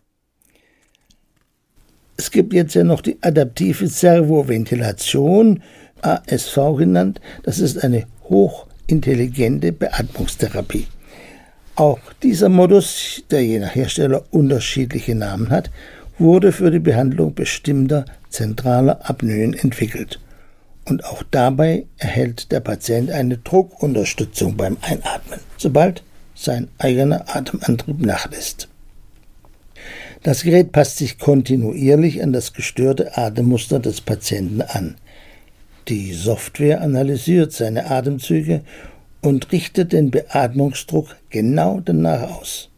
Es 2.18 2.30
gibt 2.30 2.52
jetzt 2.52 2.74
ja 2.74 2.84
noch 2.84 3.00
die 3.00 3.16
adaptive 3.22 3.86
Servoventilation, 3.86 5.62
ASV 6.02 6.76
genannt. 6.76 7.18
Das 7.44 7.60
ist 7.60 7.82
eine 7.82 8.04
hochintelligente 8.28 9.72
Beatmungstherapie. 9.72 10.86
Auch 11.76 12.00
dieser 12.22 12.50
Modus, 12.50 13.24
der 13.30 13.42
je 13.42 13.58
nach 13.58 13.74
Hersteller 13.74 14.22
unterschiedliche 14.32 15.14
Namen 15.14 15.48
hat, 15.48 15.70
wurde 16.18 16.52
für 16.52 16.70
die 16.70 16.78
Behandlung 16.78 17.32
bestimmter 17.32 18.04
zentraler 18.28 19.08
Apnoeen 19.08 19.54
entwickelt 19.54 20.20
und 20.84 21.04
auch 21.04 21.22
dabei 21.30 21.86
erhält 21.98 22.50
der 22.52 22.60
Patient 22.60 23.10
eine 23.10 23.38
Druckunterstützung 23.38 24.56
beim 24.56 24.76
Einatmen, 24.82 25.40
sobald 25.56 26.02
sein 26.34 26.68
eigener 26.78 27.34
Atemantrieb 27.34 28.00
nachlässt. 28.00 28.68
Das 30.22 30.42
Gerät 30.42 30.72
passt 30.72 30.98
sich 30.98 31.18
kontinuierlich 31.18 32.22
an 32.22 32.32
das 32.32 32.52
gestörte 32.52 33.16
Atemmuster 33.16 33.80
des 33.80 34.00
Patienten 34.00 34.62
an. 34.62 34.96
Die 35.88 36.12
Software 36.12 36.80
analysiert 36.80 37.52
seine 37.52 37.90
Atemzüge 37.90 38.62
und 39.20 39.50
richtet 39.50 39.92
den 39.92 40.10
Beatmungsdruck 40.10 41.16
genau 41.30 41.80
danach 41.80 42.38
aus. 42.38 42.70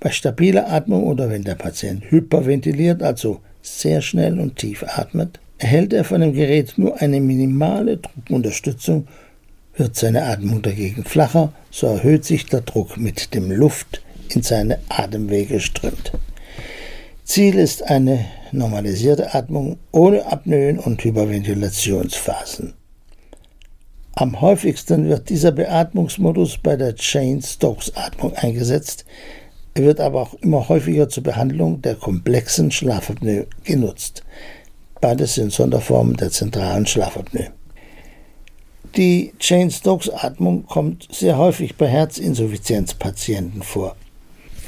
Bei 0.00 0.10
stabiler 0.10 0.72
Atmung 0.72 1.04
oder 1.04 1.30
wenn 1.30 1.44
der 1.44 1.54
Patient 1.54 2.10
hyperventiliert, 2.10 3.02
also 3.02 3.40
sehr 3.62 4.00
schnell 4.00 4.40
und 4.40 4.56
tief 4.56 4.82
atmet, 4.82 5.38
Erhält 5.60 5.92
er 5.92 6.04
von 6.04 6.22
dem 6.22 6.32
Gerät 6.32 6.78
nur 6.78 7.02
eine 7.02 7.20
minimale 7.20 7.98
Druckunterstützung, 7.98 9.06
wird 9.76 9.94
seine 9.94 10.24
Atmung 10.24 10.62
dagegen 10.62 11.04
flacher, 11.04 11.52
so 11.70 11.86
erhöht 11.86 12.24
sich 12.24 12.46
der 12.46 12.62
Druck 12.62 12.96
mit 12.96 13.34
dem 13.34 13.50
Luft 13.50 14.02
in 14.30 14.40
seine 14.40 14.78
Atemwege 14.88 15.60
strömt. 15.60 16.12
Ziel 17.24 17.56
ist 17.56 17.82
eine 17.82 18.24
normalisierte 18.52 19.34
Atmung 19.34 19.76
ohne 19.92 20.24
Apnoen 20.32 20.78
und 20.78 21.04
Hyperventilationsphasen. 21.04 22.72
Am 24.14 24.40
häufigsten 24.40 25.10
wird 25.10 25.28
dieser 25.28 25.52
Beatmungsmodus 25.52 26.56
bei 26.56 26.76
der 26.76 26.94
Chain-Stokes-Atmung 26.94 28.32
eingesetzt. 28.34 29.04
Er 29.74 29.82
wird 29.82 30.00
aber 30.00 30.22
auch 30.22 30.34
immer 30.40 30.70
häufiger 30.70 31.10
zur 31.10 31.22
Behandlung 31.22 31.82
der 31.82 31.96
komplexen 31.96 32.70
Schlafapnoe 32.70 33.46
genutzt. 33.62 34.24
Beides 35.00 35.34
sind 35.34 35.52
Sonderformen 35.52 36.16
der 36.16 36.30
zentralen 36.30 36.86
Schlafapnoe. 36.86 37.52
Die 38.96 39.32
Chain-Stokes-Atmung 39.38 40.66
kommt 40.66 41.08
sehr 41.10 41.38
häufig 41.38 41.76
bei 41.76 41.86
Herzinsuffizienzpatienten 41.86 43.62
vor. 43.62 43.96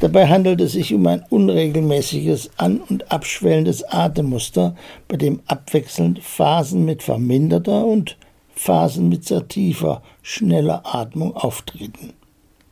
Dabei 0.01 0.29
handelt 0.29 0.61
es 0.61 0.73
sich 0.73 0.95
um 0.95 1.07
ein 1.07 1.23
unregelmäßiges 1.29 2.51
an- 2.57 2.81
und 2.81 3.13
abschwellendes 3.13 3.85
Atemmuster, 3.85 4.75
bei 5.07 5.17
dem 5.17 5.41
abwechselnd 5.47 6.23
Phasen 6.23 6.85
mit 6.85 7.03
verminderter 7.03 7.85
und 7.85 8.17
Phasen 8.55 9.09
mit 9.09 9.27
sehr 9.27 9.47
tiefer, 9.49 10.03
schneller 10.23 10.83
Atmung 10.85 11.37
auftreten. 11.37 12.15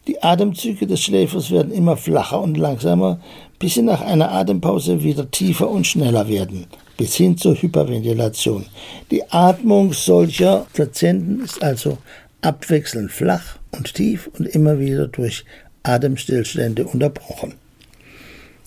Die 0.06 0.22
Atemzüge 0.22 0.86
des 0.86 1.02
Schläfers 1.02 1.50
werden 1.50 1.72
immer 1.72 1.96
flacher 1.96 2.40
und 2.40 2.56
langsamer, 2.56 3.20
bis 3.60 3.74
sie 3.74 3.82
nach 3.82 4.00
einer 4.00 4.32
Atempause 4.32 5.04
wieder 5.04 5.30
tiefer 5.30 5.70
und 5.70 5.86
schneller 5.86 6.26
werden 6.26 6.66
bis 7.00 7.14
hin 7.14 7.38
zur 7.38 7.54
Hyperventilation. 7.54 8.66
Die 9.10 9.24
Atmung 9.30 9.94
solcher 9.94 10.66
Patienten 10.74 11.42
ist 11.42 11.62
also 11.62 11.96
abwechselnd 12.42 13.10
flach 13.10 13.56
und 13.70 13.94
tief 13.94 14.28
und 14.38 14.46
immer 14.46 14.78
wieder 14.78 15.08
durch 15.08 15.46
Atemstillstände 15.82 16.84
unterbrochen. 16.84 17.54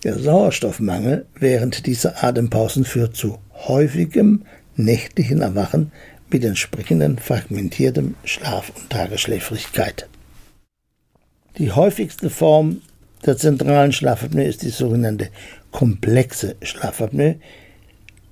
Der 0.02 0.18
Sauerstoffmangel 0.18 1.26
während 1.38 1.86
dieser 1.86 2.24
Atempausen 2.24 2.84
führt 2.84 3.14
zu 3.14 3.38
häufigem 3.68 4.42
nächtlichen 4.74 5.40
Erwachen 5.40 5.92
mit 6.28 6.44
entsprechenden 6.44 7.18
fragmentiertem 7.18 8.16
Schlaf 8.24 8.72
und 8.74 8.90
Tagesschläfrigkeit. 8.90 10.08
Die 11.58 11.70
häufigste 11.70 12.30
Form 12.30 12.80
der 13.26 13.36
zentralen 13.36 13.92
Schlafapnoe 13.92 14.44
ist 14.44 14.62
die 14.62 14.70
sogenannte 14.70 15.28
komplexe 15.70 16.56
Schlafapnoe, 16.62 17.36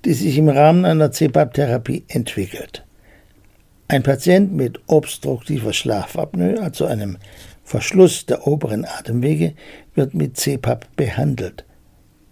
die 0.05 0.15
sich 0.15 0.37
im 0.39 0.49
Rahmen 0.49 0.85
einer 0.85 1.11
CPAP-Therapie 1.11 2.05
entwickelt. 2.09 2.85
Ein 3.89 4.03
Patient 4.03 4.53
mit 4.53 4.81
obstruktiver 4.87 5.73
Schlafapnoe, 5.73 6.61
also 6.61 6.87
einem 6.87 7.19
Verschluss 7.65 8.27
der 8.27 8.47
oberen 8.47 8.85
Atemwege, 8.85 9.55
wird 9.95 10.15
mit 10.15 10.37
CPAP 10.37 10.97
behandelt. 10.97 11.65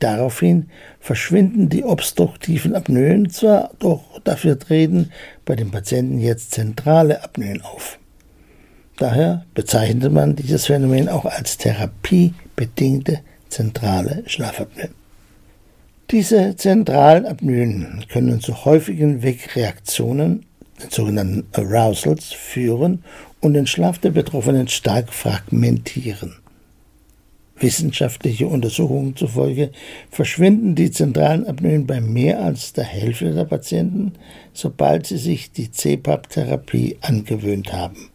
Daraufhin 0.00 0.70
verschwinden 0.98 1.68
die 1.68 1.84
obstruktiven 1.84 2.74
Apnoen 2.74 3.28
zwar, 3.28 3.70
doch 3.78 4.20
dafür 4.24 4.58
treten 4.58 5.10
bei 5.44 5.54
dem 5.56 5.70
Patienten 5.70 6.18
jetzt 6.18 6.52
zentrale 6.52 7.22
Apnoen 7.22 7.60
auf. 7.60 7.98
Daher 8.96 9.44
bezeichnet 9.54 10.12
man 10.12 10.36
dieses 10.36 10.66
Phänomen 10.66 11.08
auch 11.08 11.26
als 11.26 11.58
therapiebedingte 12.60 13.20
zentrale 13.48 14.22
Schlafapnoe. 14.26 14.90
Diese 16.10 16.56
zentralen 16.56 17.26
Apnoen 17.26 18.04
können 18.08 18.40
zu 18.40 18.64
häufigen 18.64 19.22
Wegreaktionen, 19.22 20.44
den 20.82 20.90
sogenannten 20.90 21.46
Arousals, 21.52 22.32
führen 22.32 23.04
und 23.40 23.54
den 23.54 23.66
Schlaf 23.66 23.98
der 23.98 24.10
Betroffenen 24.10 24.68
stark 24.68 25.12
fragmentieren. 25.12 26.36
Wissenschaftliche 27.56 28.46
Untersuchungen 28.46 29.14
zufolge 29.16 29.70
verschwinden 30.10 30.74
die 30.74 30.90
zentralen 30.90 31.46
Apnoen 31.46 31.86
bei 31.86 32.00
mehr 32.00 32.42
als 32.42 32.72
der 32.72 32.84
Hälfte 32.84 33.34
der 33.34 33.44
Patienten, 33.44 34.14
sobald 34.54 35.06
sie 35.06 35.18
sich 35.18 35.52
die 35.52 35.70
CPAP-Therapie 35.70 36.96
angewöhnt 37.02 37.72
haben. 37.72 38.10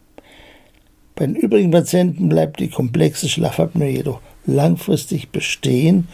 Bei 1.14 1.26
den 1.26 1.36
übrigen 1.36 1.70
Patienten 1.70 2.28
bleibt 2.28 2.60
die 2.60 2.68
komplexe 2.68 3.28
Schlafapnoe 3.28 3.88
jedoch 3.88 4.20
langfristig 4.46 5.30
bestehen 5.30 6.08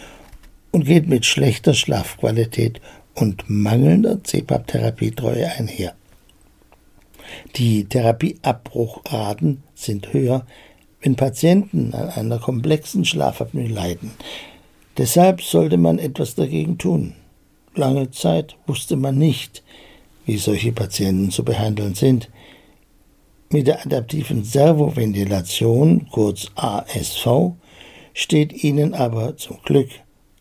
und 0.71 0.87
geht 0.87 1.09
mit 1.09 1.27
schlechter 1.27 1.75
Schlafqualität 1.75 2.81
und 3.14 3.45
mangelnder 3.49 4.23
CPAP-Therapietreue 4.23 5.47
einher. 5.59 5.95
Die 7.57 7.85
Therapieabbruchraten 7.85 9.62
sind 9.75 10.12
höher, 10.12 10.47
wenn 11.01 11.16
Patienten 11.16 11.95
an 11.95 12.09
einer 12.11 12.38
komplexen 12.38 13.05
Schlafapnoe 13.05 13.66
leiden. 13.66 14.12
Deshalb 14.97 15.42
sollte 15.42 15.77
man 15.77 15.99
etwas 15.99 16.35
dagegen 16.35 16.79
tun. 16.79 17.14
lange 17.75 18.11
Zeit 18.11 18.57
wusste 18.66 18.97
man 18.97 19.16
nicht, 19.16 19.62
wie 20.27 20.37
solche 20.37 20.73
Patienten 20.73 21.31
zu 21.31 21.45
behandeln 21.45 21.95
sind. 21.95 22.29
Mit 23.51 23.66
der 23.66 23.85
adaptiven 23.85 24.45
Servoventilation, 24.45 26.07
kurz 26.11 26.49
ASV, 26.55 27.55
steht 28.14 28.64
ihnen 28.64 28.94
aber 28.94 29.37
zum 29.37 29.59
Glück 29.64 29.88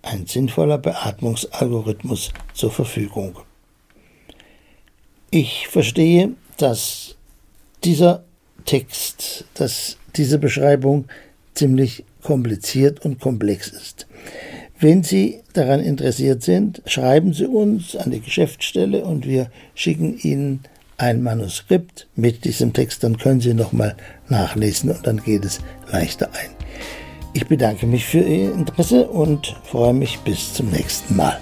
ein 0.01 0.25
sinnvoller 0.25 0.77
Beatmungsalgorithmus 0.77 2.31
zur 2.53 2.71
Verfügung. 2.71 3.39
Ich 5.29 5.67
verstehe, 5.67 6.31
dass 6.57 7.15
dieser 7.83 8.23
Text, 8.65 9.45
dass 9.53 9.97
diese 10.15 10.37
Beschreibung 10.37 11.05
ziemlich 11.53 12.05
kompliziert 12.21 13.03
und 13.05 13.19
komplex 13.19 13.69
ist. 13.69 14.07
Wenn 14.79 15.03
Sie 15.03 15.41
daran 15.53 15.79
interessiert 15.79 16.41
sind, 16.41 16.81
schreiben 16.85 17.33
Sie 17.33 17.45
uns 17.45 17.95
an 17.95 18.11
die 18.11 18.21
Geschäftsstelle 18.21 19.03
und 19.03 19.27
wir 19.27 19.51
schicken 19.75 20.17
Ihnen 20.17 20.61
ein 20.97 21.23
Manuskript 21.23 22.07
mit 22.15 22.45
diesem 22.45 22.73
Text, 22.73 23.03
dann 23.03 23.17
können 23.17 23.41
Sie 23.41 23.53
nochmal 23.53 23.95
nachlesen 24.29 24.91
und 24.91 25.05
dann 25.05 25.23
geht 25.23 25.45
es 25.45 25.59
leichter 25.91 26.29
ein. 26.33 26.60
Ich 27.33 27.47
bedanke 27.47 27.85
mich 27.85 28.05
für 28.05 28.19
Ihr 28.19 28.53
Interesse 28.53 29.07
und 29.07 29.55
freue 29.63 29.93
mich 29.93 30.19
bis 30.19 30.53
zum 30.53 30.69
nächsten 30.69 31.15
Mal. 31.15 31.39